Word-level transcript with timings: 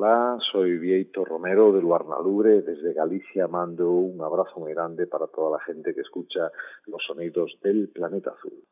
Hola, 0.00 0.38
soy 0.52 0.78
Vieito 0.78 1.24
Romero 1.24 1.72
de 1.72 1.82
Luarnalubre. 1.82 2.62
Desde 2.62 2.92
Galicia 2.92 3.48
mando 3.48 3.90
un 3.90 4.22
abrazo 4.22 4.60
muy 4.60 4.72
grande 4.72 5.08
para 5.08 5.26
toda 5.26 5.58
la 5.58 5.64
gente 5.64 5.92
que 5.92 6.02
escucha 6.02 6.52
los 6.86 7.02
sonidos 7.04 7.58
del 7.64 7.88
planeta 7.88 8.30
azul. 8.30 8.62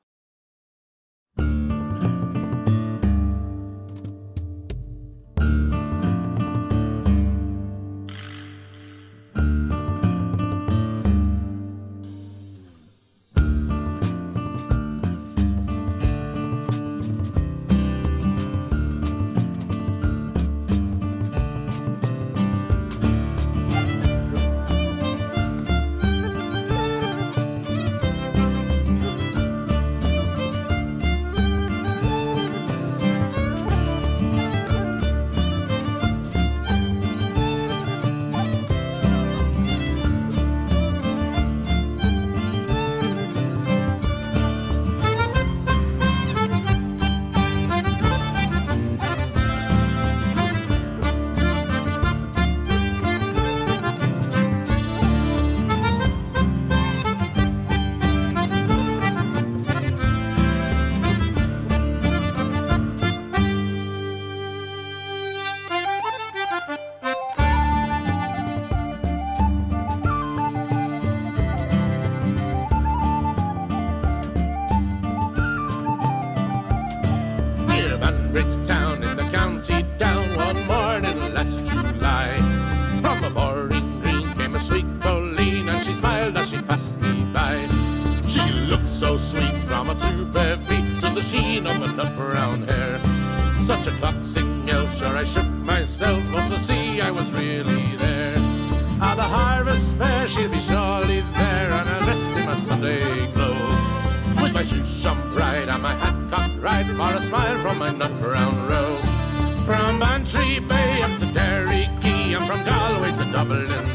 double 113.36 113.85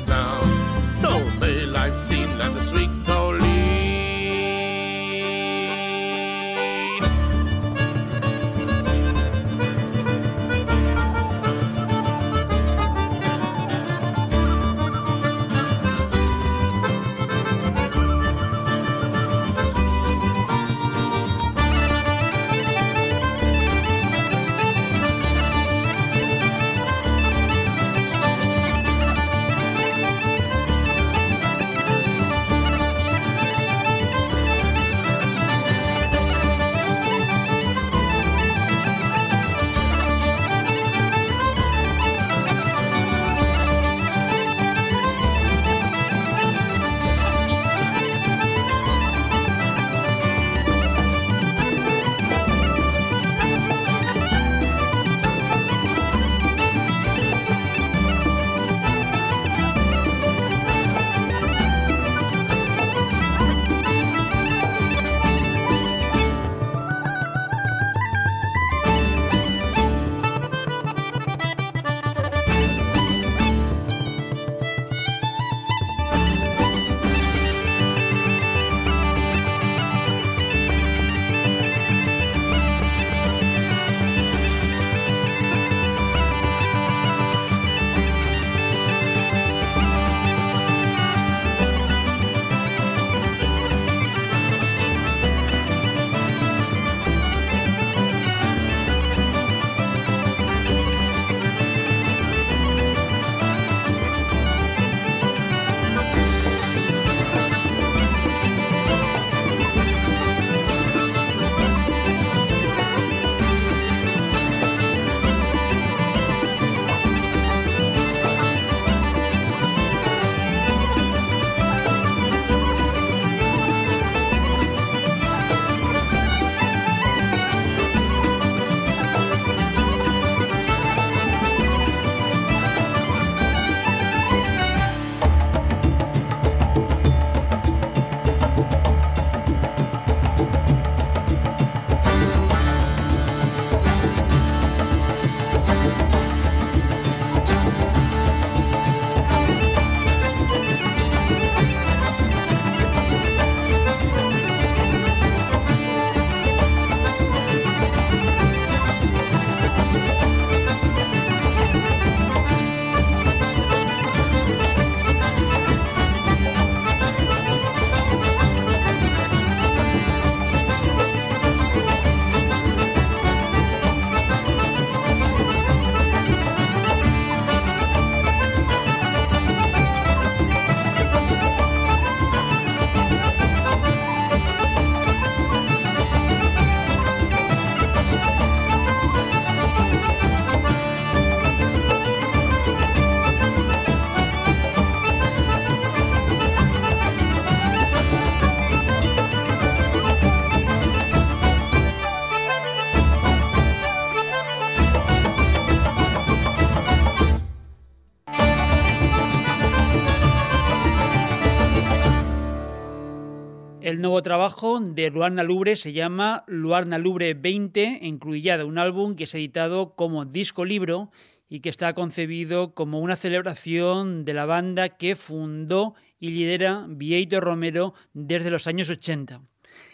de 214.79 215.09
Luarna 215.09 215.43
Lubre 215.43 215.75
se 215.75 215.91
llama 215.91 216.45
Luarna 216.47 216.97
Lubre 216.97 217.33
20, 217.33 217.99
incluida 218.03 218.63
un 218.63 218.77
álbum 218.77 219.15
que 219.15 219.25
es 219.25 219.35
editado 219.35 219.95
como 219.95 220.23
disco 220.23 220.63
libro 220.63 221.11
y 221.49 221.59
que 221.59 221.67
está 221.67 221.93
concebido 221.93 222.73
como 222.73 223.01
una 223.01 223.17
celebración 223.17 224.23
de 224.23 224.33
la 224.33 224.45
banda 224.45 224.89
que 224.89 225.17
fundó 225.17 225.95
y 226.19 226.29
lidera 226.29 226.85
Vieito 226.87 227.41
Romero 227.41 227.93
desde 228.13 228.49
los 228.49 228.65
años 228.67 228.89
80. 228.89 229.41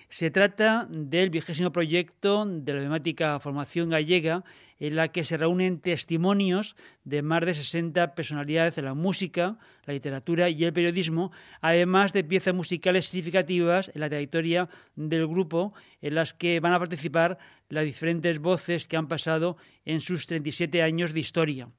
Se 0.09 0.31
trata 0.31 0.88
del 0.89 1.30
vigésimo 1.30 1.74
proyecto 1.74 2.45
de 2.45 2.71
la 2.71 2.77
emblemática 2.80 3.38
formación 3.42 3.89
gallega 3.89 4.45
en 4.80 4.95
la 4.95 5.09
que 5.09 5.25
se 5.25 5.36
reúnen 5.36 5.81
testimonios 5.81 6.77
de 7.04 7.21
más 7.21 7.45
de 7.45 7.54
60 7.54 8.15
personalidades 8.15 8.75
de 8.75 8.83
la 8.83 8.94
música, 8.94 9.57
la 9.86 9.94
literatura 9.94 10.50
y 10.50 10.63
el 10.63 10.71
periodismo, 10.71 11.31
además 11.59 12.13
de 12.13 12.24
piezas 12.24 12.54
musicales 12.54 13.07
significativas 13.07 13.92
en 13.94 14.00
la 14.00 14.09
trayectoria 14.09 14.69
del 14.95 15.27
grupo, 15.27 15.74
en 16.01 16.15
las 16.15 16.33
que 16.33 16.62
van 16.62 16.74
a 16.74 16.80
participar 16.80 17.38
las 17.68 17.83
diferentes 17.83 18.39
voces 18.39 18.88
que 18.88 18.95
han 18.95 19.09
pasado 19.09 19.57
en 19.83 20.00
sus 20.00 20.25
37 20.25 20.83
años 20.83 21.13
de 21.13 21.19
historia. 21.19 21.69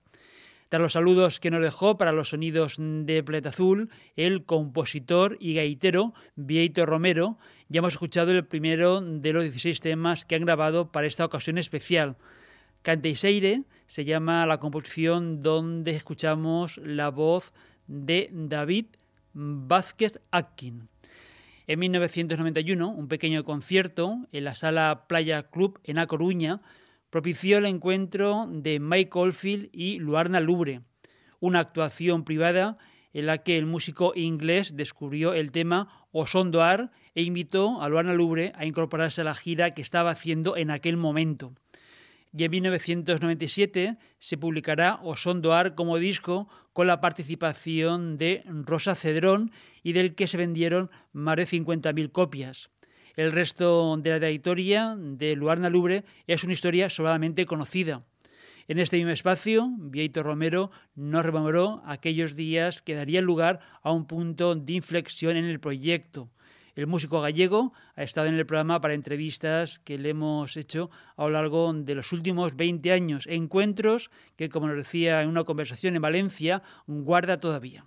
Tras 0.68 0.82
los 0.82 0.92
saludos 0.92 1.40
que 1.40 1.50
nos 1.50 1.62
dejó 1.62 1.96
para 1.96 2.12
los 2.12 2.28
sonidos 2.28 2.76
de 2.78 3.22
Pleta 3.22 3.48
Azul, 3.48 3.88
el 4.16 4.44
compositor 4.44 5.38
y 5.40 5.54
gaitero 5.54 6.12
Vieito 6.36 6.84
Romero, 6.84 7.38
ya 7.68 7.78
hemos 7.78 7.92
escuchado 7.92 8.32
el 8.32 8.46
primero 8.46 9.02
de 9.02 9.32
los 9.32 9.42
16 9.42 9.80
temas 9.80 10.24
que 10.24 10.34
han 10.34 10.44
grabado 10.44 10.90
para 10.90 11.06
esta 11.06 11.24
ocasión 11.24 11.58
especial. 11.58 12.16
Canteiseire 12.82 13.64
se 13.86 14.04
llama 14.04 14.46
la 14.46 14.58
composición 14.58 15.42
donde 15.42 15.90
escuchamos 15.90 16.78
la 16.78 17.10
voz 17.10 17.52
de 17.86 18.30
David 18.32 18.86
Vázquez 19.34 20.18
Atkin. 20.30 20.88
En 21.66 21.78
1991, 21.80 22.88
un 22.88 23.08
pequeño 23.08 23.44
concierto 23.44 24.16
en 24.32 24.44
la 24.44 24.54
sala 24.54 25.04
Playa 25.06 25.50
Club 25.50 25.78
en 25.84 25.98
A 25.98 26.06
Coruña 26.06 26.62
propició 27.10 27.58
el 27.58 27.66
encuentro 27.66 28.46
de 28.50 28.80
Mike 28.80 29.10
Oldfield 29.12 29.68
y 29.72 29.98
Luarna 29.98 30.40
Lubre, 30.40 30.80
una 31.40 31.60
actuación 31.60 32.24
privada 32.24 32.78
en 33.12 33.26
la 33.26 33.38
que 33.38 33.58
el 33.58 33.66
músico 33.66 34.12
inglés 34.14 34.76
descubrió 34.76 35.34
el 35.34 35.50
tema 35.50 36.06
Osondoar 36.12 36.90
e 37.18 37.22
invitó 37.22 37.82
a 37.82 37.88
Luarna 37.88 38.14
Lubre 38.14 38.52
a 38.54 38.64
incorporarse 38.64 39.22
a 39.22 39.24
la 39.24 39.34
gira 39.34 39.74
que 39.74 39.82
estaba 39.82 40.10
haciendo 40.10 40.56
en 40.56 40.70
aquel 40.70 40.96
momento 40.96 41.52
y 42.36 42.44
en 42.44 42.50
1997 42.50 43.96
se 44.18 44.36
publicará 44.36 45.00
Osondoar 45.02 45.74
como 45.74 45.98
disco 45.98 46.48
con 46.72 46.86
la 46.86 47.00
participación 47.00 48.18
de 48.18 48.44
Rosa 48.46 48.94
Cedrón 48.94 49.50
y 49.82 49.92
del 49.92 50.14
que 50.14 50.28
se 50.28 50.36
vendieron 50.36 50.90
más 51.12 51.36
de 51.36 51.46
50.000 51.46 52.12
copias. 52.12 52.70
El 53.16 53.32
resto 53.32 53.96
de 53.96 54.10
la 54.10 54.18
trayectoria 54.18 54.94
de 54.96 55.34
Luarna 55.34 55.70
Lubre 55.70 56.04
es 56.26 56.44
una 56.44 56.52
historia 56.52 56.88
sobradamente 56.90 57.46
conocida. 57.46 58.06
En 58.68 58.78
este 58.78 58.98
mismo 58.98 59.10
espacio, 59.10 59.68
Vieito 59.76 60.22
Romero 60.22 60.70
nos 60.94 61.24
rememoró 61.24 61.82
aquellos 61.86 62.36
días 62.36 62.82
que 62.82 62.94
darían 62.94 63.24
lugar 63.24 63.60
a 63.82 63.90
un 63.90 64.06
punto 64.06 64.54
de 64.54 64.74
inflexión 64.74 65.36
en 65.36 65.46
el 65.46 65.58
proyecto, 65.58 66.28
el 66.78 66.86
músico 66.86 67.20
gallego 67.20 67.72
ha 67.96 68.04
estado 68.04 68.28
en 68.28 68.34
el 68.34 68.46
programa 68.46 68.80
para 68.80 68.94
entrevistas 68.94 69.80
que 69.80 69.98
le 69.98 70.10
hemos 70.10 70.56
hecho 70.56 70.90
a 71.16 71.24
lo 71.24 71.30
largo 71.30 71.72
de 71.72 71.96
los 71.96 72.12
últimos 72.12 72.54
20 72.54 72.92
años, 72.92 73.26
encuentros 73.26 74.12
que, 74.36 74.48
como 74.48 74.68
nos 74.68 74.76
decía 74.76 75.20
en 75.22 75.28
una 75.28 75.42
conversación 75.42 75.96
en 75.96 76.02
Valencia, 76.02 76.62
guarda 76.86 77.40
todavía. 77.40 77.84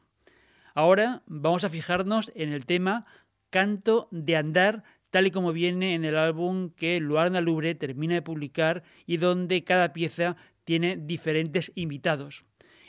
Ahora 0.75 1.23
vamos 1.25 1.63
a 1.63 1.69
fijarnos 1.69 2.33
en 2.35 2.51
el 2.51 2.65
tema 2.65 3.05
Canto 3.49 4.09
de 4.11 4.35
Andar, 4.35 4.83
tal 5.09 5.25
y 5.25 5.31
como 5.31 5.53
viene 5.53 5.95
en 5.95 6.03
el 6.03 6.17
álbum 6.17 6.69
que 6.71 6.99
Luarna 6.99 7.39
Lubre 7.39 7.75
termina 7.75 8.15
de 8.15 8.21
publicar 8.21 8.83
y 9.05 9.15
donde 9.15 9.63
cada 9.63 9.93
pieza 9.93 10.35
tiene 10.65 10.97
diferentes 10.97 11.71
invitados. 11.75 12.43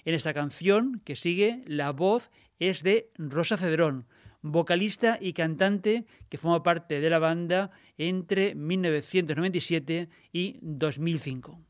En 0.05 0.15
esta 0.15 0.35
canción 0.35 1.01
que 1.05 1.15
sigue, 1.15 1.63
la 1.65 1.93
voz 1.93 2.29
es 2.59 2.83
de 2.83 3.13
Rosa 3.19 3.57
Cedrón, 3.57 4.09
vocalista 4.43 5.19
y 5.21 5.33
cantante 5.33 6.05
que 6.29 6.39
forma 6.39 6.63
parte 6.63 7.01
de 7.01 7.11
la 7.11 7.19
banda 7.19 7.71
entre 7.97 8.55
1997 8.55 10.09
y 10.33 10.59
2005. 10.61 11.61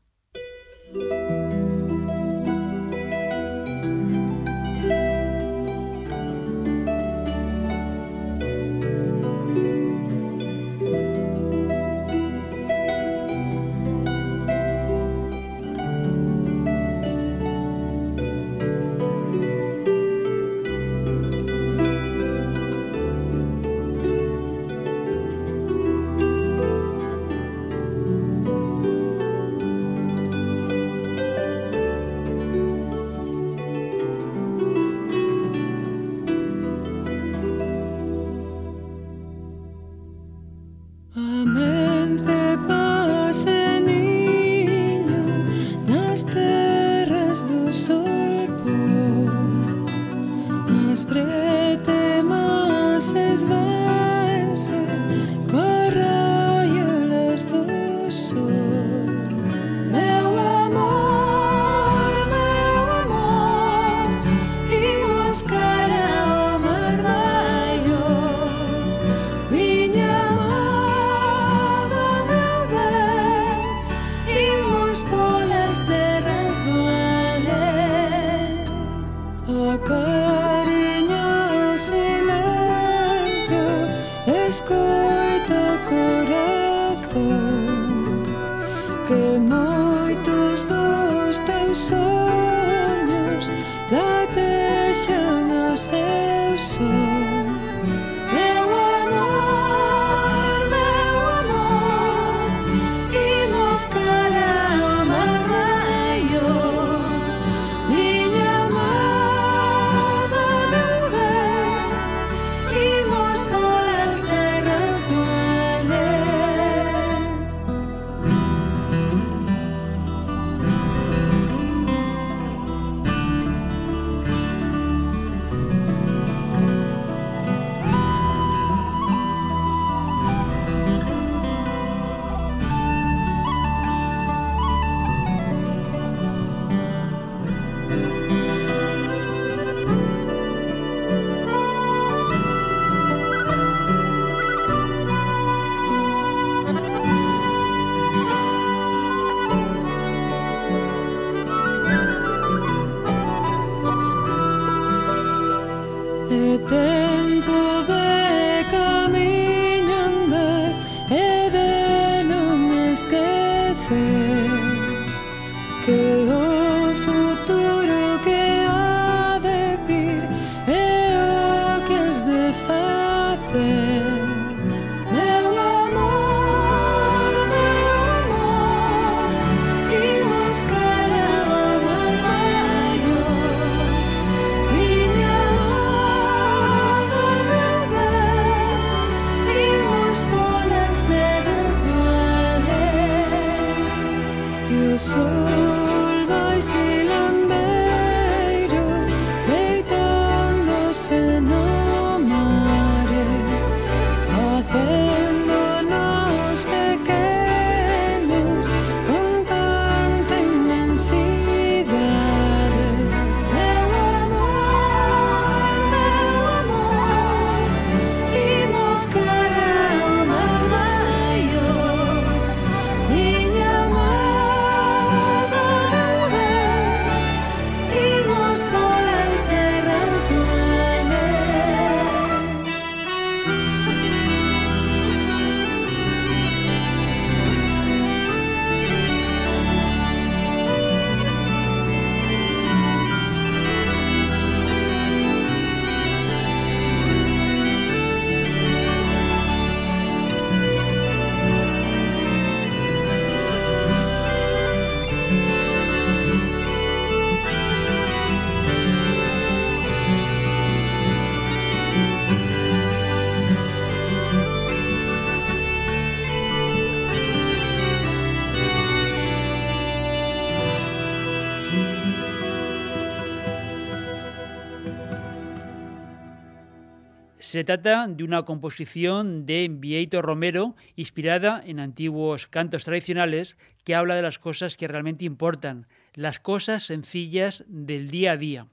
Se 277.53 277.63
trata 277.63 278.07
de 278.07 278.23
una 278.23 278.45
composición 278.45 279.45
de 279.45 279.69
Vieito 279.69 280.23
Romero 280.23 280.75
inspirada 280.95 281.61
en 281.63 281.79
antiguos 281.79 282.47
cantos 282.47 282.83
tradicionales 282.83 283.59
que 283.83 283.93
habla 283.93 284.15
de 284.15 284.23
las 284.23 284.39
cosas 284.39 284.75
que 284.75 284.87
realmente 284.87 285.25
importan, 285.25 285.85
las 286.15 286.39
cosas 286.39 286.81
sencillas 286.81 287.63
del 287.67 288.09
día 288.09 288.31
a 288.31 288.37
día. 288.37 288.67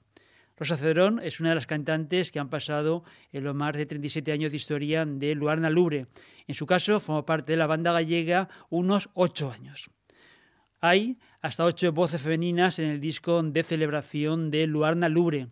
Rosa 0.57 0.77
Cedrón 0.77 1.19
es 1.23 1.39
una 1.39 1.49
de 1.49 1.55
las 1.57 1.67
cantantes 1.67 2.31
que 2.31 2.39
han 2.39 2.49
pasado 2.49 3.03
en 3.31 3.43
los 3.43 3.53
más 3.53 3.75
de 3.75 3.85
37 3.85 4.31
años 4.31 4.49
de 4.49 4.57
historia 4.57 5.05
de 5.05 5.35
Luarna 5.35 5.69
Lubre. 5.69 6.07
En 6.47 6.55
su 6.55 6.65
caso, 6.65 6.99
formó 6.99 7.23
parte 7.23 7.51
de 7.51 7.59
la 7.59 7.67
banda 7.67 7.91
gallega 7.93 8.49
unos 8.71 9.11
ocho 9.13 9.51
años. 9.51 9.91
Hay 10.79 11.19
hasta 11.39 11.65
ocho 11.65 11.93
voces 11.93 12.19
femeninas 12.19 12.79
en 12.79 12.85
el 12.85 12.99
disco 12.99 13.43
de 13.43 13.61
celebración 13.61 14.49
de 14.49 14.65
Luarna 14.65 15.07
Lubre. 15.07 15.49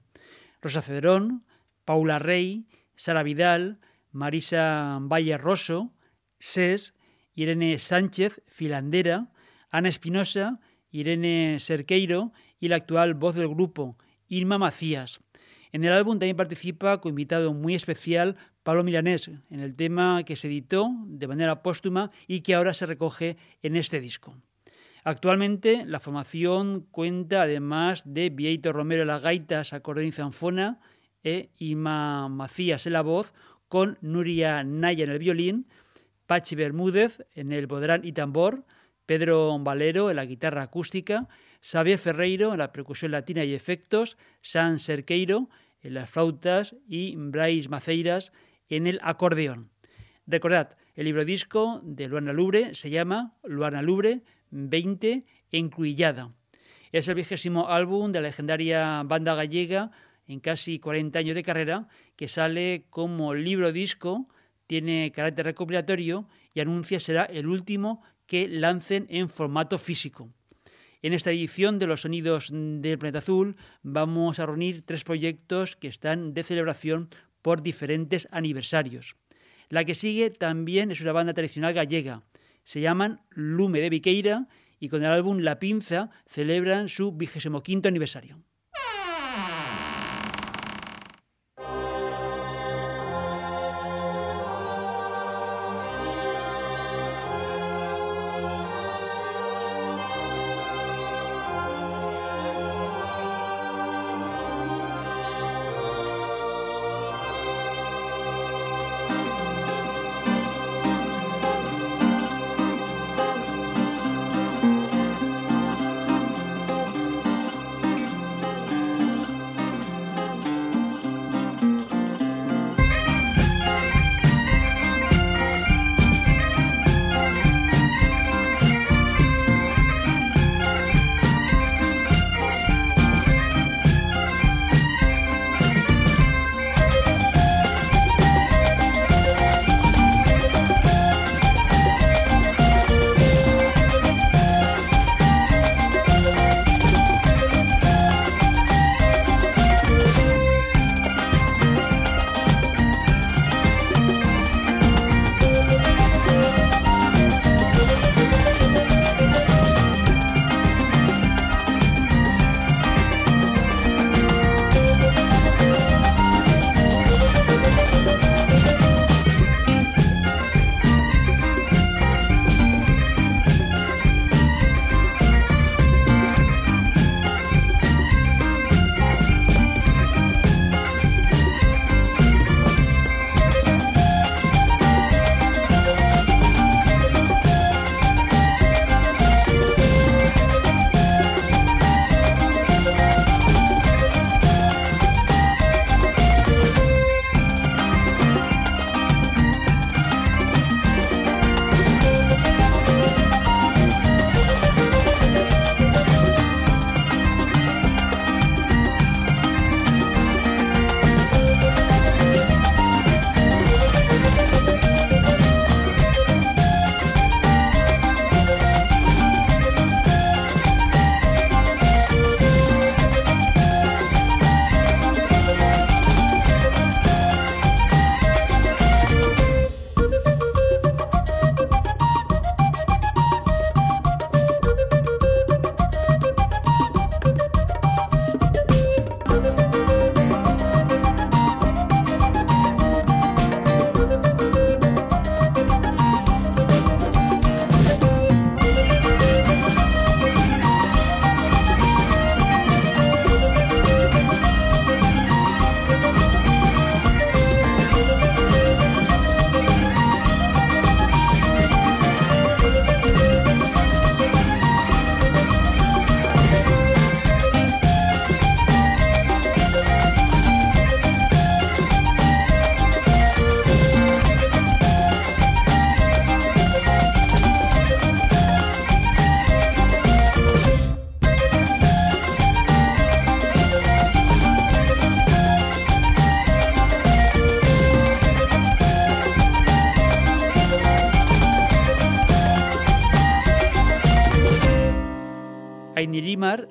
Rosa 0.64 0.82
Cedrón, 0.82 1.44
Paula 1.86 2.18
Rey, 2.18 2.66
Sara 3.00 3.24
Vidal, 3.24 3.80
Marisa 4.12 5.00
Valle 5.00 5.38
Rosso, 5.38 5.94
SES, 6.38 6.94
Irene 7.34 7.80
Sánchez, 7.80 8.42
Filandera, 8.46 9.32
Ana 9.72 9.88
Espinosa, 9.88 10.60
Irene 10.92 11.60
Cerqueiro 11.62 12.34
y 12.60 12.68
la 12.68 12.76
actual 12.76 13.14
voz 13.14 13.36
del 13.36 13.48
grupo, 13.48 13.98
Irma 14.28 14.58
Macías. 14.58 15.22
En 15.72 15.86
el 15.86 15.94
álbum 15.94 16.20
también 16.20 16.36
participa 16.36 17.00
con 17.00 17.12
invitado 17.12 17.54
muy 17.54 17.74
especial 17.74 18.36
Pablo 18.64 18.84
Milanés 18.84 19.32
en 19.50 19.62
el 19.62 19.78
tema 19.78 20.26
que 20.26 20.36
se 20.36 20.50
editó 20.50 20.92
de 21.06 21.28
manera 21.28 21.64
póstuma 21.64 22.12
y 22.28 22.42
que 22.42 22.54
ahora 22.54 22.74
se 22.74 22.86
recoge 22.86 23.38
en 23.64 23.78
este 23.78 24.02
disco. 24.02 24.36
Actualmente 25.06 25.86
la 25.86 26.02
formación 26.02 26.86
cuenta 26.92 27.44
además 27.44 28.04
de 28.06 28.30
Vieito 28.30 28.74
Romero 28.74 29.04
en 29.04 29.08
las 29.08 29.22
gaitas, 29.22 29.72
acordeón 29.72 30.08
y 30.08 30.12
zanfona, 30.12 30.82
e 31.24 31.50
Ima 31.58 32.28
Macías 32.30 32.86
en 32.86 32.94
la 32.94 33.02
voz, 33.02 33.34
con 33.68 33.98
Nuria 34.02 34.64
Naya 34.64 35.04
en 35.04 35.12
el 35.12 35.20
violín, 35.20 35.68
Pachi 36.26 36.56
Bermúdez 36.56 37.26
en 37.36 37.52
el 37.52 37.68
bodrán 37.68 38.06
y 38.06 38.12
tambor, 38.12 38.66
Pedro 39.06 39.58
Valero 39.60 40.10
en 40.10 40.18
la 40.18 40.26
guitarra 40.26 40.64
acústica, 40.64 41.28
Xavier 41.62 41.98
Ferreiro 41.98 42.52
en 42.52 42.60
la 42.60 42.72
percusión 42.72 43.12
latina 43.12 43.44
y 43.44 43.54
efectos, 43.54 44.18
San 44.42 44.80
Cerqueiro 44.80 45.50
en 45.82 45.96
las 45.96 46.10
flautas 46.10 46.76
y 46.88 47.16
Brais 47.16 47.70
Maceiras 47.70 48.32
en 48.70 48.88
el 48.88 49.00
acordeón. 49.02 49.72
Recordad, 50.28 50.78
el 50.96 51.06
libro 51.06 51.26
disco 51.26 51.82
de 51.84 52.08
Luana 52.08 52.34
Lubre 52.34 52.76
se 52.76 52.90
llama 52.90 53.34
Luana 53.44 53.82
Lubre 53.82 54.22
20 54.52 55.26
Encruillada. 55.52 56.34
Es 56.92 57.08
el 57.08 57.16
vigésimo 57.16 57.70
álbum 57.70 58.12
de 58.12 58.22
la 58.22 58.28
legendaria 58.28 59.04
banda 59.04 59.36
gallega 59.36 59.92
en 60.30 60.40
casi 60.40 60.80
40 60.80 61.18
años 61.20 61.36
de 61.36 61.44
carrera, 61.44 61.88
que 62.16 62.28
sale 62.28 62.86
como 62.92 63.34
libro 63.34 63.74
disco, 63.74 64.30
tiene 64.68 65.12
carácter 65.12 65.48
recopilatorio 65.48 66.30
y 66.54 66.60
anuncia 66.60 67.00
será 67.00 67.24
el 67.26 67.48
último 67.48 68.04
que 68.28 68.48
lancen 68.48 69.08
en 69.10 69.28
formato 69.28 69.80
físico. 69.80 70.30
En 71.02 71.14
esta 71.14 71.32
edición 71.32 71.80
de 71.80 71.88
los 71.88 72.02
sonidos 72.02 72.52
del 72.52 73.00
planeta 73.00 73.20
azul 73.20 73.56
vamos 73.82 74.38
a 74.40 74.46
reunir 74.46 74.84
tres 74.86 75.04
proyectos 75.04 75.76
que 75.76 75.88
están 75.88 76.36
de 76.36 76.44
celebración 76.44 77.10
por 77.42 77.64
diferentes 77.64 78.28
aniversarios. 78.32 79.16
La 79.70 79.84
que 79.84 79.96
sigue 79.96 80.30
también 80.30 80.92
es 80.92 81.02
una 81.02 81.12
banda 81.12 81.34
tradicional 81.34 81.74
gallega. 81.74 82.22
Se 82.66 82.82
llaman 82.82 83.22
Lume 83.32 83.80
de 83.80 83.90
Viqueira 83.90 84.48
y 84.80 84.90
con 84.90 85.04
el 85.04 85.12
álbum 85.12 85.40
La 85.40 85.58
Pinza 85.58 86.12
celebran 86.28 86.88
su 86.88 87.14
vigésimo 87.14 87.64
quinto 87.64 87.88
aniversario. 87.88 88.44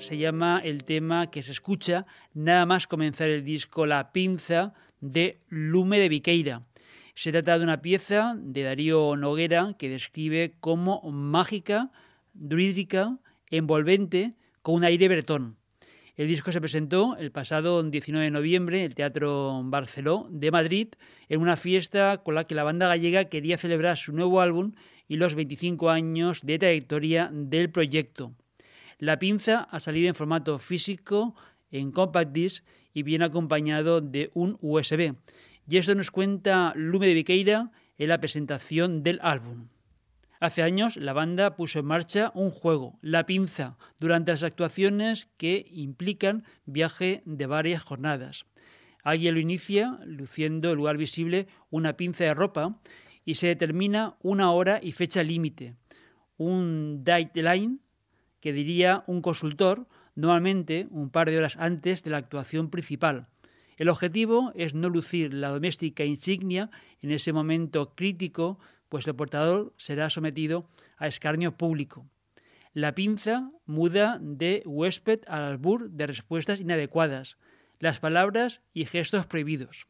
Se 0.09 0.17
llama 0.17 0.63
el 0.65 0.85
tema 0.85 1.31
que 1.31 1.43
se 1.43 1.53
escucha 1.53 2.07
nada 2.33 2.65
más 2.65 2.87
comenzar 2.87 3.29
el 3.29 3.45
disco 3.45 3.85
La 3.85 4.11
Pinza 4.11 4.73
de 5.03 5.43
Lume 5.51 5.99
de 5.99 6.09
Viqueira. 6.09 6.63
Se 7.15 7.31
trata 7.31 7.59
de 7.59 7.65
una 7.65 7.83
pieza 7.83 8.35
de 8.39 8.63
Darío 8.63 9.17
Noguera 9.17 9.75
que 9.79 9.91
describe 9.91 10.55
como 10.61 11.03
mágica, 11.13 11.91
druídica, 12.33 13.19
envolvente, 13.51 14.33
con 14.63 14.77
un 14.77 14.85
aire 14.85 15.09
bretón. 15.09 15.59
El 16.17 16.27
disco 16.27 16.53
se 16.53 16.63
presentó 16.63 17.15
el 17.19 17.31
pasado 17.31 17.83
19 17.83 18.25
de 18.25 18.31
noviembre 18.31 18.79
en 18.79 18.87
el 18.87 18.95
Teatro 18.95 19.61
Barceló 19.65 20.27
de 20.31 20.51
Madrid 20.51 20.89
en 21.29 21.43
una 21.43 21.57
fiesta 21.57 22.23
con 22.25 22.35
la 22.35 22.45
que 22.45 22.55
la 22.55 22.65
banda 22.65 22.89
gallega 22.89 23.27
quería 23.27 23.59
celebrar 23.59 23.99
su 23.99 24.15
nuevo 24.15 24.41
álbum 24.41 24.73
y 25.07 25.17
los 25.17 25.35
25 25.35 25.91
años 25.91 26.41
de 26.47 26.59
trayectoria 26.59 27.29
del 27.31 27.71
proyecto. 27.71 28.33
La 28.99 29.19
pinza 29.19 29.69
ha 29.71 29.79
salido 29.79 30.09
en 30.09 30.15
formato 30.17 30.59
físico, 30.59 31.37
en 31.71 31.93
compact 31.93 32.33
disc 32.33 32.65
y 32.93 33.05
viene 33.05 33.25
acompañado 33.25 34.01
de 34.01 34.31
un 34.35 34.59
USB. 34.61 35.15
Y 35.69 35.77
esto 35.77 35.95
nos 35.95 36.11
cuenta 36.11 36.73
Lume 36.75 37.07
de 37.07 37.15
Viqueira 37.15 37.71
en 37.97 38.09
la 38.09 38.19
presentación 38.19 39.05
del 39.05 39.21
álbum. 39.23 39.69
Hace 40.41 40.63
años 40.63 40.97
la 40.97 41.13
banda 41.13 41.57
puso 41.57 41.81
en 41.81 41.87
marcha 41.87 42.33
un 42.35 42.51
juego, 42.51 42.99
La 43.03 43.27
Pinza, 43.27 43.77
durante 43.99 44.33
las 44.33 44.43
actuaciones 44.43 45.29
que 45.37 45.67
implican 45.71 46.45
viaje 46.65 47.23
de 47.25 47.47
varias 47.47 47.83
jornadas. 47.83 48.47
Alguien 49.03 49.35
lo 49.35 49.41
inicia 49.41 49.99
luciendo 50.05 50.71
en 50.71 50.77
lugar 50.77 50.97
visible 50.97 51.47
una 51.71 51.97
pinza 51.97 52.25
de 52.25 52.35
ropa 52.35 52.81
y 53.25 53.35
se 53.35 53.49
determina 53.49 54.17
una 54.23 54.51
hora 54.53 54.81
y 54.83 54.93
fecha 54.93 55.23
límite, 55.23 55.75
un 56.37 57.05
deadline 57.05 57.81
que 58.41 58.53
diría 58.53 59.05
un 59.07 59.23
consultor 59.23 59.87
normalmente 60.15 60.89
un 60.91 61.11
par 61.11 61.31
de 61.31 61.39
horas 61.39 61.57
antes 61.59 62.03
de 62.03 62.11
la 62.11 62.19
actuación 62.19 62.71
principal. 62.71 63.29
El 63.77 63.89
objetivo 63.89 64.53
es 64.57 64.75
no 64.75 64.89
lucir 64.89 65.33
la 65.33 65.51
doméstica 65.51 66.05
insignia 66.05 66.71
en 67.01 67.13
ese 67.13 67.33
momento 67.33 67.95
crítico 67.95 68.59
pues 68.89 69.07
el 69.07 69.15
portador 69.15 69.75
será 69.77 70.11
sometido 70.11 70.69
a 70.97 71.07
escarnio 71.07 71.57
público. 71.57 72.07
La 72.73 72.95
pinza 72.95 73.51
muda 73.67 74.19
de 74.21 74.63
huésped 74.65 75.21
al 75.27 75.43
albur 75.43 75.91
de 75.91 76.07
respuestas 76.07 76.61
inadecuadas, 76.61 77.39
las 77.81 78.01
palabras 78.01 78.63
y 78.73 78.85
gestos 78.85 79.27
prohibidos. 79.27 79.87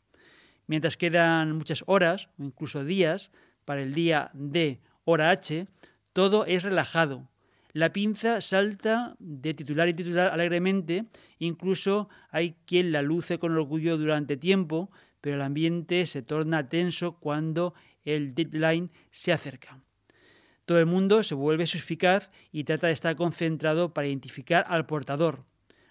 Mientras 0.67 0.97
quedan 0.97 1.57
muchas 1.57 1.83
horas 1.87 2.29
o 2.39 2.45
incluso 2.45 2.85
días 2.85 3.31
para 3.65 3.83
el 3.83 3.95
día 3.95 4.31
D, 4.35 4.81
hora 5.05 5.31
H, 5.31 5.67
todo 6.13 6.45
es 6.47 6.63
relajado. 6.63 7.29
La 7.73 7.93
pinza 7.93 8.41
salta 8.41 9.15
de 9.19 9.53
titular 9.53 9.89
y 9.89 9.95
titular 9.95 10.33
alegremente, 10.33 11.05
incluso 11.39 12.09
hay 12.31 12.57
quien 12.65 12.93
la 12.93 13.03
luce 13.03 13.39
con 13.39 13.53
orgullo 13.53 13.99
durante 13.99 14.39
tiempo, 14.39 14.91
pero 15.21 15.37
el 15.37 15.43
ambiente 15.43 16.07
se 16.07 16.23
torna 16.23 16.69
tenso 16.69 17.19
cuando 17.19 17.75
el 18.05 18.35
deadline 18.35 18.91
se 19.11 19.33
acerca. 19.33 19.81
Todo 20.65 20.81
el 20.81 20.87
mundo 20.87 21.23
se 21.23 21.35
vuelve 21.35 21.67
suspicaz 21.67 22.31
y 22.53 22.65
trata 22.65 22.87
de 22.87 22.93
estar 22.95 23.17
concentrado 23.17 23.93
para 23.93 24.07
identificar 24.07 24.65
al 24.69 24.87
portador. 24.87 25.45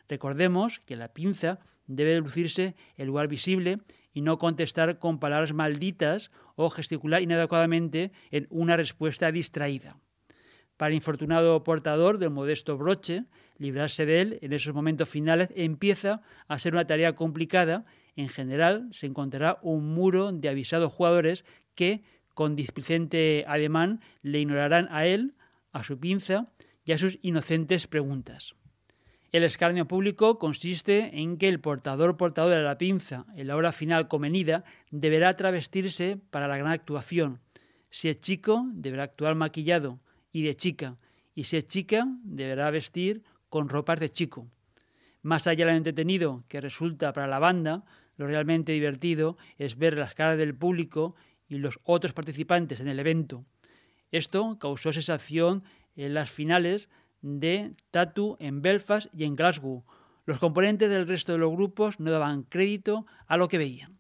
Recordemos 0.10 0.80
que 0.80 0.96
la 0.96 1.14
pinza 1.14 1.60
debe 1.86 2.20
lucirse 2.20 2.76
en 2.96 3.08
lugar 3.08 3.28
visible 3.28 3.80
y 4.14 4.22
no 4.22 4.40
contestar 4.40 4.98
con 5.00 5.20
palabras 5.20 5.54
malditas 5.54 6.32
o 6.56 6.70
gesticular 6.70 7.22
inadecuadamente 7.22 8.12
en 8.32 8.48
una 8.50 8.78
respuesta 8.78 9.32
distraída. 9.32 9.98
Para 10.78 10.90
el 10.90 10.96
infortunado 10.96 11.64
portador 11.64 12.20
del 12.20 12.30
modesto 12.30 12.78
broche, 12.78 13.24
librarse 13.58 14.06
de 14.06 14.22
él 14.22 14.40
en 14.44 14.54
esos 14.54 14.76
momentos 14.76 15.10
finales 15.10 15.50
empieza 15.56 16.22
a 16.48 16.60
ser 16.60 16.74
una 16.74 16.86
tarea 16.86 17.16
complicada. 17.16 17.86
En 18.16 18.30
general, 18.30 18.88
se 18.92 19.08
encontrará 19.08 19.58
un 19.64 19.96
muro 19.96 20.32
de 20.32 20.50
avisados 20.50 20.94
jugadores 20.94 21.46
que, 21.74 22.04
con 22.36 22.56
displicente 22.56 23.44
ademán, 23.48 24.02
le 24.22 24.40
ignorarán 24.40 24.88
a 24.92 25.08
él, 25.08 25.34
a 25.74 25.84
su 25.84 26.00
pinza 26.00 26.52
y 26.86 26.92
a 26.92 27.00
sus 27.00 27.18
inocentes 27.24 27.88
preguntas. 27.88 28.54
El 29.32 29.44
escarnio 29.44 29.88
público 29.88 30.38
consiste 30.38 31.20
en 31.20 31.38
que 31.38 31.50
el 31.50 31.60
portador 31.60 32.18
portador 32.18 32.56
de 32.56 32.62
la 32.62 32.78
pinza, 32.78 33.26
en 33.36 33.48
la 33.48 33.56
hora 33.56 33.72
final 33.72 34.08
convenida, 34.08 34.64
deberá 34.92 35.36
travestirse 35.36 36.20
para 36.30 36.48
la 36.48 36.58
gran 36.58 36.72
actuación. 36.72 37.40
Si 37.90 38.10
es 38.10 38.22
chico, 38.22 38.68
deberá 38.74 39.04
actuar 39.04 39.34
maquillado 39.34 40.00
y 40.32 40.44
de 40.44 40.56
chica, 40.56 40.98
y 41.34 41.44
si 41.44 41.58
es 41.58 41.68
chica, 41.68 42.08
deberá 42.24 42.72
vestir 42.72 43.24
con 43.50 43.70
ropas 43.70 44.00
de 44.00 44.10
chico. 44.10 44.48
Más 45.22 45.48
allá 45.48 45.66
de 45.66 45.72
lo 45.72 45.78
entretenido 45.78 46.44
que 46.48 46.62
resulta 46.62 47.14
para 47.14 47.28
la 47.28 47.40
banda, 47.40 47.86
lo 48.18 48.28
realmente 48.28 48.72
divertido 48.72 49.38
es 49.58 49.78
ver 49.78 49.98
las 49.98 50.14
caras 50.14 50.38
del 50.38 50.56
público 50.56 51.16
y 51.48 51.58
los 51.58 51.80
otros 51.84 52.14
participantes 52.14 52.80
en 52.80 52.88
el 52.88 53.00
evento. 53.00 53.46
Esto 54.12 54.58
causó 54.60 54.94
sensación 54.94 55.64
en 55.96 56.14
las 56.14 56.30
finales 56.30 56.90
de 57.22 57.74
Tatu 57.92 58.38
en 58.40 58.62
Belfast 58.62 59.08
y 59.14 59.24
en 59.24 59.36
Glasgow. 59.36 59.84
Los 60.26 60.40
componentes 60.40 60.90
del 60.90 61.08
resto 61.08 61.34
de 61.34 61.38
los 61.38 61.52
grupos 61.52 62.00
no 62.00 62.12
daban 62.12 62.44
crédito 62.44 63.06
a 63.28 63.38
lo 63.38 63.48
que 63.48 63.58
veían. 63.58 63.97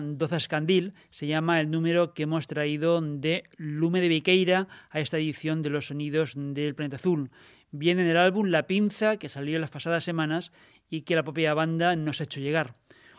Dozascandil 0.00 0.94
se 1.10 1.26
llama 1.26 1.60
el 1.60 1.70
número 1.70 2.14
que 2.14 2.22
hemos 2.22 2.46
traído 2.46 3.00
de 3.00 3.44
Lume 3.56 4.00
de 4.00 4.08
Viqueira 4.08 4.68
a 4.90 5.00
esta 5.00 5.18
edición 5.18 5.62
de 5.62 5.70
los 5.70 5.88
sonidos 5.88 6.34
del 6.36 6.74
planeta 6.74 6.96
azul. 6.96 7.30
Viene 7.70 8.02
en 8.02 8.08
el 8.08 8.16
álbum 8.16 8.46
La 8.46 8.66
Pinza, 8.66 9.16
que 9.16 9.28
salió 9.28 9.58
las 9.58 9.70
pasadas 9.70 10.04
semanas 10.04 10.52
y 10.88 11.02
que 11.02 11.16
la 11.16 11.22
propia 11.22 11.54
banda 11.54 11.96
nos 11.96 12.20
ha 12.20 12.24
hecho 12.24 12.40
llegar. 12.40 12.74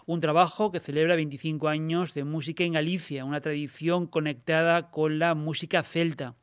Un 0.05 0.19
trabajo 0.19 0.71
que 0.71 0.79
celebra 0.79 1.15
25 1.15 1.67
años 1.69 2.13
de 2.13 2.23
música 2.23 2.63
en 2.63 2.73
Galicia, 2.73 3.25
una 3.25 3.41
tradición 3.41 4.05
conectada 4.05 4.91
con 4.91 5.17
la 5.17 5.33
música 5.33 5.81
celta. 5.81 6.35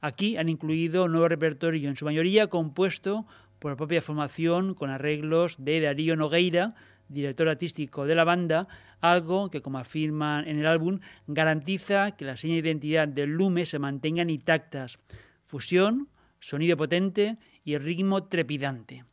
Aquí 0.00 0.36
han 0.36 0.48
incluido 0.48 1.08
nuevo 1.08 1.28
repertorio, 1.28 1.88
en 1.88 1.96
su 1.96 2.04
mayoría 2.04 2.46
compuesto 2.46 3.26
por 3.58 3.72
la 3.72 3.76
propia 3.76 4.00
formación, 4.00 4.74
con 4.74 4.90
arreglos 4.90 5.56
de 5.58 5.80
Darío 5.80 6.16
Nogueira, 6.16 6.74
director 7.08 7.48
artístico 7.48 8.06
de 8.06 8.14
la 8.14 8.24
banda, 8.24 8.68
algo 9.00 9.50
que, 9.50 9.62
como 9.62 9.78
afirman 9.78 10.46
en 10.46 10.58
el 10.58 10.66
álbum, 10.66 11.00
garantiza 11.26 12.12
que 12.12 12.24
la 12.24 12.36
seña 12.36 12.54
de 12.54 12.60
identidad 12.60 13.08
del 13.08 13.30
Lume 13.30 13.66
se 13.66 13.78
mantengan 13.78 14.30
intactas. 14.30 14.98
Fusión, 15.44 16.08
sonido 16.38 16.76
potente 16.76 17.38
y 17.64 17.78
ritmo 17.78 18.24
trepidante. 18.24 19.04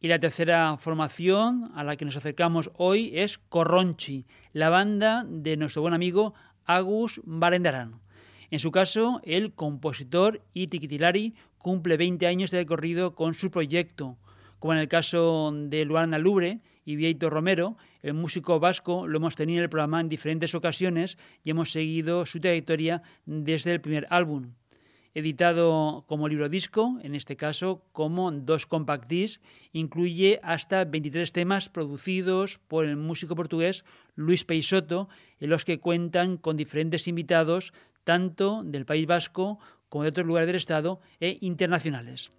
Y 0.00 0.08
la 0.08 0.18
tercera 0.18 0.76
formación 0.78 1.70
a 1.74 1.84
la 1.84 1.96
que 1.96 2.06
nos 2.06 2.16
acercamos 2.16 2.70
hoy 2.74 3.10
es 3.14 3.38
Corronchi, 3.38 4.26
la 4.52 4.70
banda 4.70 5.26
de 5.28 5.56
nuestro 5.56 5.82
buen 5.82 5.92
amigo 5.92 6.34
Agus 6.64 7.20
Barendarán. 7.24 8.00
En 8.50 8.58
su 8.58 8.72
caso, 8.72 9.20
el 9.24 9.52
compositor 9.52 10.42
y 10.54 10.68
cumple 11.58 11.96
20 11.96 12.26
años 12.26 12.50
de 12.50 12.58
recorrido 12.58 13.14
con 13.14 13.34
su 13.34 13.50
proyecto. 13.50 14.16
Como 14.58 14.72
en 14.72 14.80
el 14.80 14.88
caso 14.88 15.52
de 15.54 15.84
Luana 15.84 16.18
Lubre 16.18 16.60
y 16.84 16.96
Vieito 16.96 17.30
Romero, 17.30 17.76
el 18.02 18.14
músico 18.14 18.60
vasco 18.60 19.06
lo 19.06 19.18
hemos 19.18 19.36
tenido 19.36 19.58
en 19.58 19.64
el 19.64 19.70
programa 19.70 20.00
en 20.00 20.08
diferentes 20.08 20.54
ocasiones 20.54 21.18
y 21.44 21.50
hemos 21.50 21.72
seguido 21.72 22.26
su 22.26 22.40
trayectoria 22.40 23.02
desde 23.26 23.72
el 23.72 23.80
primer 23.80 24.06
álbum 24.10 24.52
editado 25.14 26.04
como 26.06 26.28
libro 26.28 26.48
disco, 26.48 26.98
en 27.02 27.14
este 27.14 27.36
caso 27.36 27.82
como 27.92 28.30
dos 28.30 28.66
compact 28.66 29.08
discs, 29.08 29.40
incluye 29.72 30.40
hasta 30.42 30.84
23 30.84 31.32
temas 31.32 31.68
producidos 31.68 32.58
por 32.68 32.84
el 32.84 32.96
músico 32.96 33.34
portugués 33.34 33.84
Luis 34.14 34.44
Peixoto, 34.44 35.08
en 35.40 35.50
los 35.50 35.64
que 35.64 35.80
cuentan 35.80 36.36
con 36.36 36.56
diferentes 36.56 37.08
invitados 37.08 37.72
tanto 38.04 38.62
del 38.64 38.86
País 38.86 39.06
Vasco 39.06 39.58
como 39.88 40.04
de 40.04 40.10
otros 40.10 40.26
lugares 40.26 40.46
del 40.46 40.56
Estado 40.56 41.00
e 41.18 41.38
internacionales. 41.40 42.30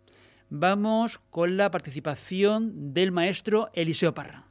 Vamos 0.50 1.19
con 1.30 1.58
la 1.58 1.71
participación 1.71 2.93
del 2.93 3.12
maestro 3.12 3.69
Eliseo 3.74 4.13
Parra. 4.13 4.51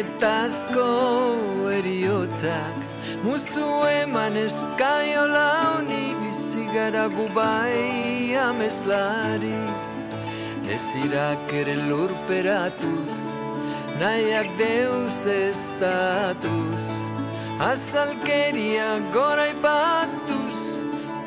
Benetazko 0.00 0.84
eriotzak 1.76 2.76
Muzu 3.24 3.66
eman 4.02 4.36
eskaio 4.42 5.24
launi 5.28 6.04
Bizigara 6.20 7.04
gubai 7.16 8.32
ameslari. 8.48 9.60
Ezirak 10.76 11.52
ere 11.52 11.76
lurperatuz 11.88 13.12
Nahiak 14.00 14.48
deus 14.62 15.26
estatuz. 15.26 16.84
Azalkeria 17.70 18.90
gora 19.12 19.46
ibatuz 19.52 20.58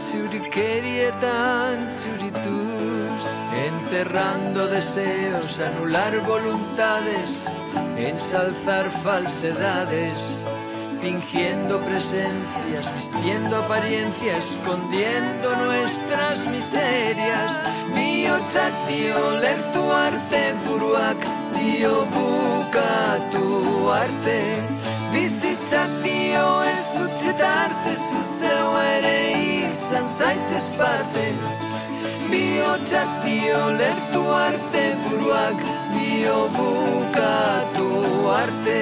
Txurikerietan 0.02 1.78
txurituz 2.00 3.13
Enterrando 3.56 4.68
deseos, 4.68 5.60
anular 5.60 6.20
voluntades 6.22 7.46
Ensalzar 7.98 8.90
falsedades 8.90 10.44
fingiendo 11.04 11.80
presencias, 11.82 12.94
vistiendo 12.96 13.58
apariencia, 13.58 14.38
escondiendo 14.38 15.54
nuestras 15.66 16.48
miserias. 16.48 17.60
Biotzak 17.94 18.74
dio 18.88 19.32
lertu 19.42 19.92
arte 19.92 20.56
buruak 20.66 21.18
dio 21.58 22.06
bukatu 22.16 23.92
arte. 23.92 24.40
Bizitzak 25.12 25.92
dio 26.04 26.64
ez 26.64 26.88
utzitarte 27.06 27.98
zuzeu 27.98 28.72
ere 28.96 29.18
izan 29.66 30.08
zaitez 30.08 30.74
parte. 30.80 31.63
Biotzak 32.34 33.10
dio 33.24 33.58
lertu 33.80 34.22
arte 34.36 34.84
buruak 35.04 35.60
dio 35.94 36.38
bukatu 36.56 37.90
arte. 38.36 38.80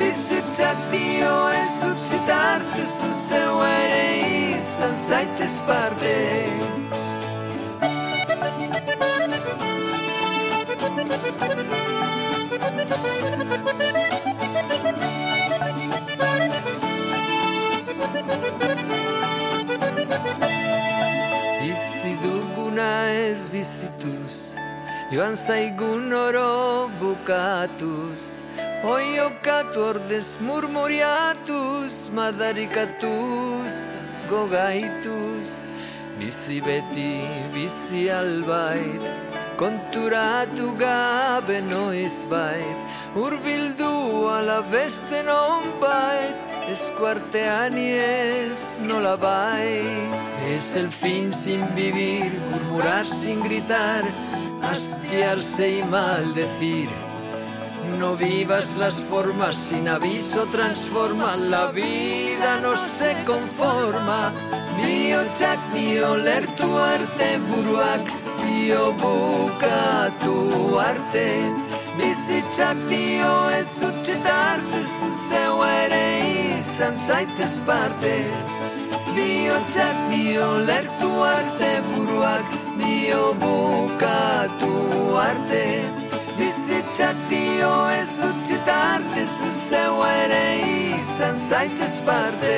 Bizitzak 0.00 0.80
dio 0.94 1.34
ez 1.58 1.76
utzitarte 1.90 2.86
zuzeu 2.86 3.60
ere 3.68 4.06
izan 4.56 4.96
zaitez 4.96 5.52
parte. 5.68 6.16
Bizi 13.80 14.19
Joan 25.10 25.34
zaigun 25.34 26.12
oro 26.14 26.88
bukatuz 27.00 28.42
Oiokatu 28.86 29.82
ordez 29.82 30.28
murmuriatuz 30.40 31.94
Madarikatuz 32.14 33.74
gogaituz. 34.30 35.66
Bizi 36.20 36.60
beti, 36.66 37.26
bizi 37.54 38.04
albait 38.12 39.02
Konturatu 39.58 40.78
gabe 40.78 41.58
noiz 41.70 42.30
bait. 42.30 42.78
Urbildu 43.16 44.30
ala 44.30 44.62
beste 44.72 45.26
non 45.26 45.66
bait 45.82 46.36
Eskuartean 46.70 47.74
ez 47.74 48.78
nola 48.78 49.16
bai 49.16 49.82
Es 50.54 50.76
el 50.76 50.88
fin 50.88 51.32
sin 51.32 51.66
vivir, 51.74 52.30
murmurar 52.52 53.06
sin 53.06 53.42
gritar 53.42 54.04
Hastiarse 54.62 55.78
y 55.78 55.84
maldecir. 55.84 56.88
No 57.98 58.16
vivas 58.16 58.76
las 58.76 59.00
formas 59.00 59.56
sin 59.56 59.88
aviso 59.88 60.46
transforma. 60.46 61.36
La 61.36 61.70
vida 61.70 62.60
no 62.60 62.76
se 62.76 63.14
conforma. 63.24 64.32
Biotzak 64.76 65.58
dio 65.74 66.16
lertu 66.16 66.78
arte 66.78 67.38
buruak. 67.48 68.06
Dio 68.46 68.92
bukatu 68.92 70.78
arte. 70.78 71.70
Bizitzak 72.00 72.78
dio 72.88 73.32
ez 73.52 73.82
utxetarte 73.84 74.80
zuzeu 74.86 75.56
ere 75.66 76.04
izan 76.56 76.96
zaitez 76.96 77.58
parte 77.66 78.14
Biotzak 79.16 80.00
dio 80.12 80.46
lertu 80.70 81.10
arte 81.26 81.70
buruak 81.90 82.69
dio 82.90 83.34
bukatu 83.42 84.74
arte 85.28 85.64
Bizitzak 86.38 87.16
dio 87.30 87.72
ez 88.00 88.12
utzita 88.30 88.76
arte 88.94 89.22
Zuzeu 89.36 89.96
ere 90.22 90.44
izan 90.98 91.36
zaitez 91.48 91.96
parte 92.06 92.56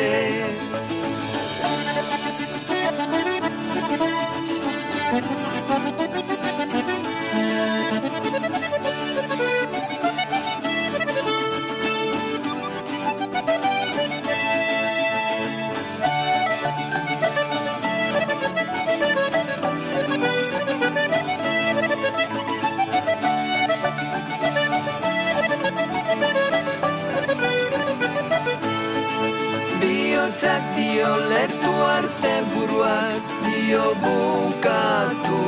Bukatu 34.02 35.40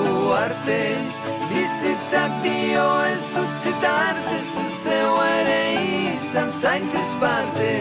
arte 0.45 0.83
bizitzak 1.51 2.33
dio 2.43 2.87
ez 3.13 3.27
utzita 3.43 3.91
arte 4.11 4.39
zuzeu 4.53 5.13
ere 5.25 5.61
izan 6.15 6.51
zaitez 6.61 7.11
parte. 7.21 7.73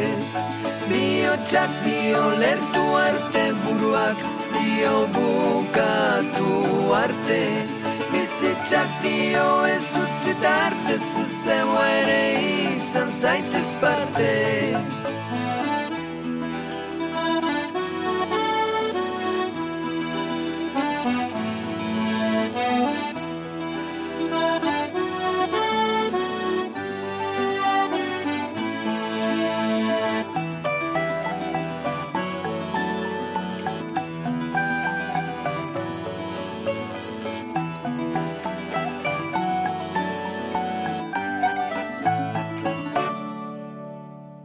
Bihotzak 0.90 1.72
dio 1.86 2.24
lertu 2.44 2.86
arte 3.08 3.46
buruak 3.64 4.26
dio 4.56 4.96
bukatu 5.16 6.52
arte. 7.04 7.44
Bizitzak 8.12 9.00
dio 9.06 9.48
ez 9.76 9.88
utzita 10.04 10.58
arte 10.68 11.00
zuzeu 11.12 11.70
ere 11.86 12.22
izan 12.76 13.10
zaitez 13.22 13.70
parte 13.82 15.03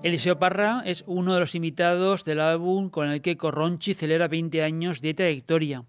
Eliseo 0.09 0.39
Parra 0.39 0.83
es 0.87 1.05
uno 1.07 1.35
de 1.35 1.41
los 1.41 1.55
invitados 1.55 2.25
del 2.25 2.41
álbum 2.41 2.89
con 2.89 3.11
el 3.11 3.21
que 3.21 3.37
Corronchi 3.37 3.93
celebra 3.93 4.27
20 4.27 4.63
años 4.63 5.03
de 5.03 5.13
trayectoria. 5.13 5.85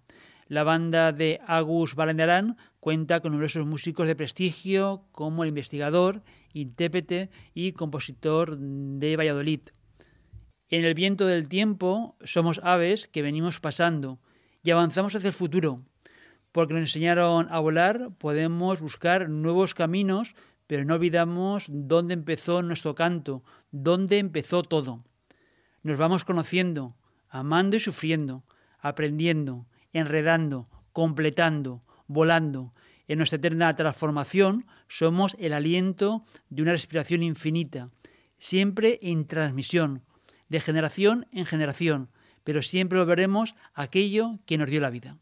La 0.46 0.62
banda 0.62 1.12
de 1.12 1.40
Agus 1.46 1.94
Valendarán 1.94 2.58
cuenta 2.80 3.20
con 3.20 3.32
numerosos 3.32 3.64
músicos 3.64 4.06
de 4.06 4.14
prestigio 4.14 5.04
como 5.12 5.42
el 5.42 5.48
investigador, 5.48 6.22
intérprete 6.52 7.30
y 7.54 7.72
compositor 7.72 8.58
de 8.58 9.16
Valladolid. 9.16 9.60
En 10.68 10.84
el 10.84 10.92
viento 10.92 11.26
del 11.26 11.48
tiempo 11.48 12.16
somos 12.22 12.60
aves 12.62 13.08
que 13.08 13.22
venimos 13.22 13.58
pasando 13.58 14.20
y 14.62 14.70
avanzamos 14.70 15.16
hacia 15.16 15.28
el 15.28 15.34
futuro. 15.34 15.78
Porque 16.52 16.74
nos 16.74 16.82
enseñaron 16.82 17.46
a 17.50 17.58
volar, 17.58 18.10
podemos 18.18 18.80
buscar 18.80 19.30
nuevos 19.30 19.72
caminos 19.72 20.34
pero 20.70 20.84
no 20.84 20.94
olvidamos 20.94 21.64
dónde 21.68 22.14
empezó 22.14 22.62
nuestro 22.62 22.94
canto, 22.94 23.42
dónde 23.72 24.18
empezó 24.18 24.62
todo. 24.62 25.02
Nos 25.82 25.98
vamos 25.98 26.24
conociendo, 26.24 26.94
amando 27.28 27.76
y 27.76 27.80
sufriendo, 27.80 28.44
aprendiendo, 28.78 29.66
enredando, 29.92 30.68
completando, 30.92 31.80
volando. 32.06 32.72
En 33.08 33.18
nuestra 33.18 33.38
eterna 33.38 33.74
transformación 33.74 34.64
somos 34.86 35.36
el 35.40 35.54
aliento 35.54 36.24
de 36.50 36.62
una 36.62 36.70
respiración 36.70 37.24
infinita, 37.24 37.88
siempre 38.38 39.00
en 39.02 39.26
transmisión, 39.26 40.04
de 40.48 40.60
generación 40.60 41.26
en 41.32 41.46
generación, 41.46 42.10
pero 42.44 42.62
siempre 42.62 43.00
volveremos 43.00 43.56
aquello 43.74 44.38
que 44.46 44.56
nos 44.56 44.70
dio 44.70 44.80
la 44.80 44.90
vida. 44.90 45.18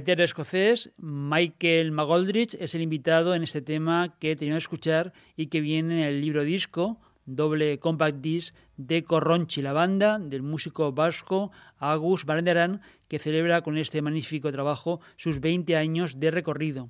Gaitero 0.00 0.24
escocés 0.24 0.90
Michael 0.96 1.92
McGoldrich 1.92 2.54
es 2.54 2.74
el 2.74 2.80
invitado 2.80 3.34
en 3.34 3.42
este 3.42 3.60
tema 3.60 4.16
que 4.18 4.34
tenía 4.34 4.54
que 4.54 4.58
escuchar 4.58 5.12
y 5.36 5.48
que 5.48 5.60
viene 5.60 6.00
en 6.00 6.08
el 6.08 6.22
libro 6.22 6.42
disco 6.42 6.98
doble 7.26 7.78
compact 7.78 8.16
disc 8.22 8.54
de 8.78 9.04
Corronchi, 9.04 9.60
la 9.60 9.74
banda 9.74 10.18
del 10.18 10.42
músico 10.42 10.92
vasco 10.92 11.52
Agus 11.76 12.24
Barenderan, 12.24 12.80
que 13.08 13.18
celebra 13.18 13.60
con 13.60 13.76
este 13.76 14.00
magnífico 14.00 14.50
trabajo 14.50 15.02
sus 15.16 15.38
20 15.38 15.76
años 15.76 16.18
de 16.18 16.30
recorrido. 16.30 16.88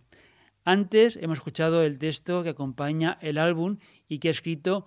Antes 0.65 1.17
hemos 1.21 1.39
escuchado 1.39 1.83
el 1.83 1.99
texto 1.99 2.45
que 2.45 2.51
acompaña 2.51 3.19
el 3.23 3.39
álbum 3.39 3.79
y 4.09 4.21
que 4.21 4.29
ha 4.29 4.31
escrito 4.31 4.87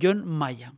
John 0.00 0.24
Maya. 0.24 0.74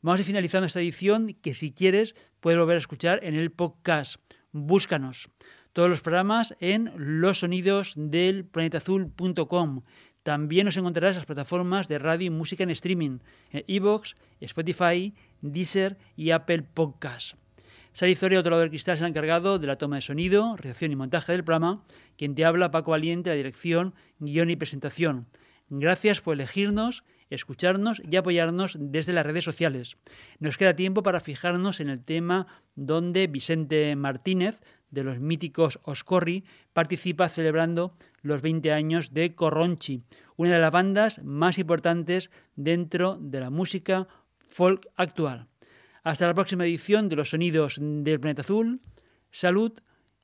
Vamos 0.00 0.18
a 0.18 0.22
ir 0.22 0.26
finalizando 0.26 0.68
esta 0.68 0.80
edición 0.80 1.34
que 1.42 1.54
si 1.54 1.72
quieres 1.72 2.14
puedes 2.38 2.56
volver 2.56 2.76
a 2.76 2.78
escuchar 2.78 3.18
en 3.24 3.34
el 3.34 3.50
podcast. 3.50 4.20
Búscanos. 4.52 5.28
Todos 5.72 5.88
los 5.88 6.00
programas 6.00 6.56
en 6.60 6.92
losonidosdelplanetazul.com. 6.96 9.82
También 10.22 10.66
nos 10.66 10.76
encontrarás 10.76 11.12
en 11.12 11.20
las 11.20 11.26
plataformas 11.26 11.88
de 11.88 11.98
radio 11.98 12.26
y 12.26 12.30
música 12.30 12.64
en 12.64 12.70
streaming, 12.70 13.20
Evox, 13.52 14.16
Spotify, 14.40 15.14
Deezer 15.40 15.96
y 16.16 16.32
Apple 16.32 16.64
Podcasts. 16.74 17.36
Sari 17.92 18.14
Zoria, 18.14 18.38
otro 18.40 18.50
lado 18.50 18.60
del 18.60 18.70
cristal, 18.70 18.98
se 18.98 19.04
ha 19.04 19.08
encargado 19.08 19.58
de 19.58 19.66
la 19.66 19.76
toma 19.76 19.96
de 19.96 20.02
sonido, 20.02 20.56
reacción 20.56 20.92
y 20.92 20.96
montaje 20.96 21.32
del 21.32 21.44
programa. 21.44 21.82
Quien 22.16 22.34
te 22.34 22.44
habla, 22.44 22.70
Paco 22.70 22.90
Valiente, 22.92 23.30
la 23.30 23.36
dirección, 23.36 23.94
guion 24.18 24.50
y 24.50 24.56
presentación. 24.56 25.26
Gracias 25.70 26.20
por 26.20 26.34
elegirnos, 26.34 27.04
escucharnos 27.30 28.02
y 28.08 28.16
apoyarnos 28.16 28.76
desde 28.78 29.12
las 29.12 29.26
redes 29.26 29.44
sociales. 29.44 29.96
Nos 30.38 30.56
queda 30.56 30.76
tiempo 30.76 31.02
para 31.02 31.20
fijarnos 31.20 31.80
en 31.80 31.88
el 31.88 32.04
tema 32.04 32.46
donde 32.74 33.26
Vicente 33.26 33.94
Martínez, 33.96 34.60
de 34.90 35.04
los 35.04 35.20
míticos 35.20 35.78
Oscorri, 35.82 36.44
participa 36.72 37.28
celebrando 37.28 37.94
los 38.22 38.42
20 38.42 38.72
años 38.72 39.12
de 39.12 39.34
Corronchi, 39.34 40.02
una 40.36 40.52
de 40.52 40.58
las 40.58 40.72
bandas 40.72 41.22
más 41.24 41.58
importantes 41.58 42.30
dentro 42.56 43.18
de 43.20 43.40
la 43.40 43.50
música 43.50 44.08
folk 44.48 44.88
actual. 44.96 45.46
Hasta 46.02 46.26
la 46.26 46.34
próxima 46.34 46.64
edición 46.64 47.08
de 47.08 47.16
Los 47.16 47.30
Sonidos 47.30 47.76
del 47.78 48.20
Planeta 48.20 48.42
Azul. 48.42 48.80
Salud 49.30 49.72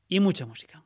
y 0.08 0.20
mucha 0.20 0.46
música. 0.46 0.85